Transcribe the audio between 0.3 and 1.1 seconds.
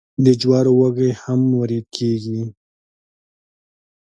جوارو وږي